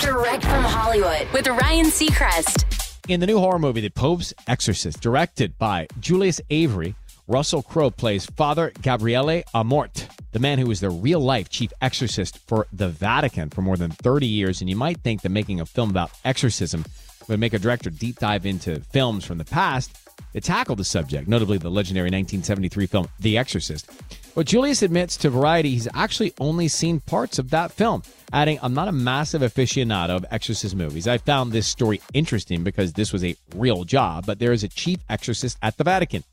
Direct 0.00 0.44
from 0.44 0.62
Hollywood 0.62 1.26
with 1.32 1.48
Ryan 1.48 1.86
Seacrest. 1.86 3.00
In 3.08 3.20
the 3.20 3.26
new 3.26 3.38
horror 3.38 3.58
movie, 3.58 3.80
The 3.80 3.90
Pope's 3.90 4.32
Exorcist, 4.46 5.00
directed 5.00 5.58
by 5.58 5.88
Julius 5.98 6.40
Avery, 6.50 6.94
Russell 7.26 7.62
Crowe 7.62 7.90
plays 7.90 8.24
Father 8.26 8.72
Gabriele 8.80 9.42
Amorth, 9.54 10.08
the 10.32 10.38
man 10.38 10.58
who 10.58 10.66
was 10.66 10.80
the 10.80 10.90
real 10.90 11.20
life 11.20 11.48
chief 11.48 11.72
exorcist 11.80 12.38
for 12.46 12.66
the 12.72 12.88
Vatican 12.88 13.50
for 13.50 13.62
more 13.62 13.76
than 13.76 13.90
30 13.90 14.26
years. 14.26 14.60
And 14.60 14.70
you 14.70 14.76
might 14.76 15.00
think 15.00 15.22
that 15.22 15.30
making 15.30 15.60
a 15.60 15.66
film 15.66 15.90
about 15.90 16.12
exorcism 16.24 16.84
would 17.26 17.40
make 17.40 17.54
a 17.54 17.58
director 17.58 17.90
deep 17.90 18.20
dive 18.20 18.46
into 18.46 18.80
films 18.80 19.24
from 19.24 19.38
the 19.38 19.44
past 19.44 19.96
that 20.34 20.44
tackled 20.44 20.78
the 20.78 20.84
subject, 20.84 21.26
notably 21.26 21.56
the 21.56 21.70
legendary 21.70 22.06
1973 22.06 22.86
film 22.86 23.08
The 23.20 23.38
Exorcist. 23.38 23.90
But 24.34 24.46
Julius 24.46 24.82
admits 24.82 25.16
to 25.18 25.30
Variety 25.30 25.70
he's 25.70 25.88
actually 25.94 26.34
only 26.40 26.68
seen 26.68 27.00
parts 27.00 27.38
of 27.38 27.50
that 27.50 27.72
film, 27.72 28.02
adding, 28.32 28.58
I'm 28.60 28.74
not 28.74 28.88
a 28.88 28.92
massive 28.92 29.42
aficionado 29.42 30.10
of 30.10 30.26
exorcist 30.30 30.74
movies. 30.74 31.06
I 31.06 31.18
found 31.18 31.52
this 31.52 31.68
story 31.68 32.00
interesting 32.12 32.64
because 32.64 32.92
this 32.92 33.12
was 33.12 33.24
a 33.24 33.36
real 33.54 33.84
job, 33.84 34.26
but 34.26 34.40
there 34.40 34.52
is 34.52 34.64
a 34.64 34.68
chief 34.68 34.98
exorcist 35.08 35.56
at 35.62 35.78
the 35.78 35.84
Vatican. 35.84 36.24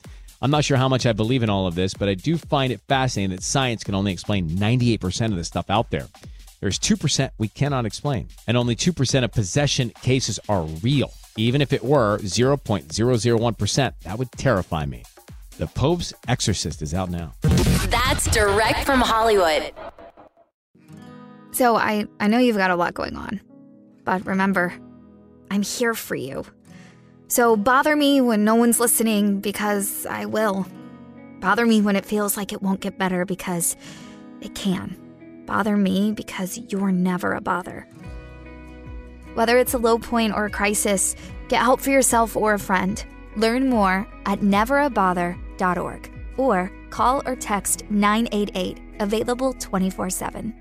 I'm 0.42 0.50
not 0.50 0.66
sure 0.66 0.78
how 0.78 0.90
much 0.90 1.06
I 1.06 1.14
believe 1.14 1.44
in 1.44 1.52
all 1.52 1.68
of 1.68 1.76
this, 1.76 1.94
but 1.94 2.10
I 2.10 2.16
do 2.16 2.36
find 2.38 2.74
it 2.74 2.82
fascinating 2.88 3.36
that 3.36 3.44
science 3.44 3.84
can 3.84 3.94
only 3.94 4.12
explain 4.12 4.50
98% 4.50 5.26
of 5.28 5.36
the 5.36 5.44
stuff 5.44 5.70
out 5.70 5.92
there. 5.92 6.08
There's 6.60 6.80
2% 6.80 7.30
we 7.38 7.48
cannot 7.50 7.86
explain, 7.86 8.30
and 8.48 8.58
only 8.58 8.76
2% 8.76 9.24
of 9.24 9.32
possession 9.32 9.92
cases 10.02 10.40
are 10.50 10.64
real. 10.64 11.14
Even 11.38 11.62
if 11.62 11.74
it 11.74 11.84
were 11.84 12.18
0.001%, 12.20 13.94
that 14.04 14.20
would 14.20 14.32
terrify 14.34 14.86
me. 14.86 15.04
The 15.58 15.68
Pope's 15.68 16.14
Exorcist 16.28 16.82
is 16.82 16.94
out 16.94 17.10
now. 17.10 17.34
That's 17.42 18.26
direct 18.32 18.86
from 18.86 19.02
Hollywood. 19.02 19.74
So 21.52 21.76
I, 21.76 22.08
I 22.20 22.28
know 22.28 22.40
you've 22.40 22.58
got 22.58 22.72
a 22.72 22.76
lot 22.76 22.94
going 22.94 23.16
on. 23.16 23.42
But 24.04 24.26
remember, 24.26 24.74
I'm 25.52 25.62
here 25.62 25.94
for 25.94 26.16
you. 26.16 26.46
So 27.28 27.56
bother 27.56 27.96
me 27.96 28.20
when 28.22 28.44
no 28.44 28.56
one's 28.56 28.80
listening 28.80 29.40
because 29.40 30.06
I 30.06 30.26
will. 30.26 30.66
Bother 31.40 31.66
me 31.66 31.82
when 31.82 31.96
it 31.96 32.06
feels 32.06 32.36
like 32.38 32.52
it 32.52 32.62
won't 32.62 32.82
get 32.82 32.98
better 32.98 33.26
because 33.26 33.76
it 34.42 34.56
can. 34.56 34.98
Bother 35.46 35.78
me 35.78 36.12
because 36.12 36.60
you're 36.70 36.92
never 36.92 37.34
a 37.34 37.42
bother. 37.42 37.88
Whether 39.34 39.58
it's 39.58 39.74
a 39.74 39.78
low 39.78 39.98
point 39.98 40.34
or 40.34 40.46
a 40.46 40.50
crisis, 40.50 41.16
get 41.48 41.62
help 41.62 41.80
for 41.80 41.90
yourself 41.90 42.36
or 42.36 42.54
a 42.54 42.60
friend. 42.60 43.04
Learn 43.36 43.70
more 43.70 44.08
at 44.26 44.40
neverabother.org 44.42 46.12
or 46.38 46.72
call 46.90 47.24
or 47.26 47.36
text 47.36 47.84
988, 47.90 48.80
available 49.00 49.54
24 49.54 50.10
7. 50.10 50.54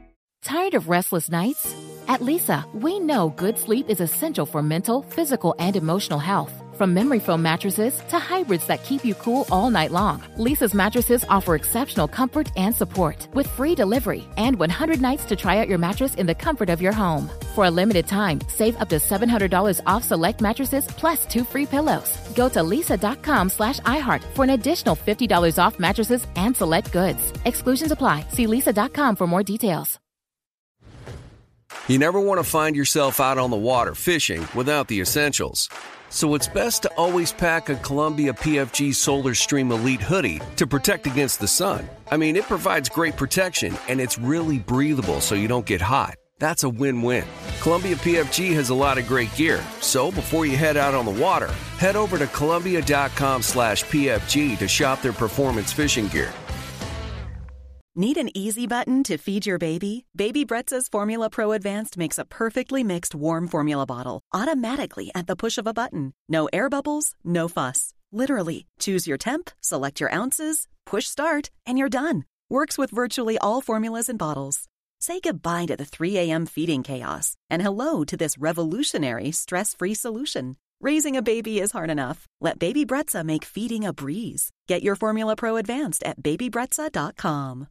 Tired 0.43 0.75
of 0.75 0.89
restless 0.89 1.29
nights? 1.31 1.75
At 2.09 2.21
Leesa, 2.21 2.65
we 2.75 2.99
know 2.99 3.29
good 3.31 3.59
sleep 3.59 3.89
is 3.89 4.01
essential 4.01 4.47
for 4.47 4.63
mental, 4.63 5.03
physical, 5.03 5.55
and 5.59 5.77
emotional 5.77 6.19
health. 6.19 6.53
From 6.77 6.95
memory 6.95 7.19
foam 7.19 7.43
mattresses 7.43 8.01
to 8.09 8.19
hybrids 8.19 8.67
that 8.67 8.83
keep 8.85 9.05
you 9.05 9.15
cool 9.15 9.47
all 9.51 9.69
night 9.71 9.91
long, 9.91 10.21
Leesa's 10.39 10.75
mattresses 10.75 11.25
offer 11.29 11.55
exceptional 11.55 12.09
comfort 12.09 12.51
and 12.57 12.75
support 12.75 13.29
with 13.35 13.47
free 13.49 13.75
delivery 13.75 14.25
and 14.39 14.59
100 14.59 15.01
nights 15.01 15.25
to 15.27 15.37
try 15.37 15.59
out 15.59 15.69
your 15.69 15.79
mattress 15.79 16.15
in 16.15 16.27
the 16.27 16.35
comfort 16.35 16.71
of 16.71 16.81
your 16.81 16.93
home. 16.93 17.31
For 17.55 17.65
a 17.65 17.71
limited 17.71 18.07
time, 18.07 18.41
save 18.49 18.81
up 18.81 18.89
to 18.91 18.97
$700 18.97 19.81
off 19.87 20.05
select 20.05 20.41
mattresses 20.41 20.87
plus 20.87 21.27
two 21.27 21.45
free 21.45 21.67
pillows. 21.67 22.17
Go 22.35 22.49
to 22.49 22.61
leesa.com 22.61 23.49
slash 23.51 23.81
iHeart 23.81 24.23
for 24.35 24.45
an 24.45 24.51
additional 24.51 24.97
$50 24.97 25.59
off 25.59 25.79
mattresses 25.79 26.27
and 26.37 26.57
select 26.57 26.93
goods. 26.93 27.33
Exclusions 27.45 27.91
apply. 27.93 28.25
See 28.31 28.47
leesa.com 28.47 29.17
for 29.17 29.27
more 29.27 29.43
details. 29.43 29.99
You 31.89 31.99
never 31.99 32.21
want 32.21 32.39
to 32.39 32.45
find 32.45 32.77
yourself 32.77 33.19
out 33.19 33.39
on 33.39 33.51
the 33.51 33.57
water 33.57 33.95
fishing 33.95 34.47
without 34.55 34.87
the 34.87 35.01
essentials. 35.01 35.69
So 36.09 36.35
it's 36.35 36.49
best 36.49 36.83
to 36.83 36.93
always 36.97 37.33
pack 37.33 37.69
a 37.69 37.77
Columbia 37.77 38.33
PFG 38.33 38.95
Solar 38.95 39.35
Stream 39.35 39.73
Elite 39.73 40.03
hoodie 40.03 40.41
to 40.57 40.67
protect 40.67 41.07
against 41.07 41.41
the 41.41 41.49
sun. 41.49 41.89
I 42.11 42.17
mean, 42.17 42.37
it 42.37 42.45
provides 42.45 42.89
great 42.89 43.17
protection 43.17 43.77
and 43.89 44.01
it's 44.01 44.19
really 44.19 44.59
breathable 44.59 45.21
so 45.21 45.35
you 45.35 45.49
don't 45.49 45.67
get 45.67 45.81
hot. 45.81 46.15
That's 46.41 46.65
a 46.65 46.69
win-win. 46.69 47.27
Columbia 47.61 47.95
PFG 47.95 48.53
has 48.55 48.71
a 48.71 48.75
lot 48.75 48.99
of 48.99 49.07
great 49.07 49.33
gear, 49.37 49.63
so 49.81 50.11
before 50.11 50.47
you 50.47 50.57
head 50.57 50.77
out 50.77 50.95
on 50.95 51.05
the 51.05 51.23
water, 51.23 51.53
head 51.79 51.95
over 51.95 52.19
to 52.19 52.27
columbia.com 52.27 53.43
slash 53.43 53.85
PFG 53.85 54.59
to 54.59 54.67
shop 54.67 55.03
their 55.03 55.13
performance 55.13 55.73
fishing 55.73 56.09
gear. 56.09 56.33
Need 57.97 58.17
an 58.17 58.31
easy 58.37 58.67
button 58.67 59.03
to 59.03 59.19
feed 59.19 59.45
your 59.45 59.59
baby? 59.59 60.07
Baby 60.17 60.45
Brezza's 60.45 60.89
Formula 60.89 61.29
Pro 61.29 61.53
Advanced 61.53 61.99
makes 61.99 62.19
a 62.19 62.25
perfectly 62.25 62.83
mixed 62.85 63.15
warm 63.15 63.49
formula 63.49 63.85
bottle 63.85 64.23
automatically 64.33 65.11
at 65.15 65.27
the 65.27 65.37
push 65.37 65.59
of 65.59 65.67
a 65.67 65.75
button. 65.75 66.15
No 66.29 66.49
air 66.53 66.71
bubbles, 66.71 67.15
no 67.25 67.49
fuss. 67.49 67.93
Literally, 68.13 68.67
choose 68.79 69.07
your 69.09 69.19
temp, 69.19 69.51
select 69.61 70.01
your 70.01 70.15
ounces, 70.15 70.69
push 70.87 71.07
start, 71.09 71.51
and 71.67 71.79
you're 71.79 71.89
done. 71.89 72.25
Works 72.49 72.79
with 72.79 72.91
virtually 72.91 73.37
all 73.39 73.61
formulas 73.61 74.09
and 74.09 74.19
bottles. 74.19 74.70
Say 75.03 75.19
goodbye 75.19 75.65
to 75.67 75.77
the 75.77 75.87
3 75.87 76.19
a.m. 76.19 76.45
feeding 76.45 76.83
chaos 76.83 77.35
and 77.49 77.63
hello 77.63 78.05
to 78.05 78.17
this 78.19 78.37
revolutionary 78.37 79.31
stress 79.31 79.73
free 79.73 79.95
solution. 79.95 80.57
Raising 80.83 81.17
a 81.17 81.23
baby 81.23 81.59
is 81.59 81.73
hard 81.73 81.91
enough. 81.91 82.27
Let 82.41 82.59
Baby 82.59 82.85
Brezza 82.85 83.25
make 83.25 83.45
feeding 83.45 83.87
a 83.87 83.95
breeze. 83.95 84.51
Get 84.69 84.83
your 84.83 84.97
Formula 84.97 85.37
Pro 85.37 85.57
Advanced 85.57 86.03
at 86.03 86.23
babybrezza.com. 86.23 87.69